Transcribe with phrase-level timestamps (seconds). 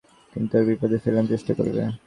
[0.03, 1.81] ওরা কিন্তু তোমাকে বিপদে ফেলবার চেষ্টা করবে।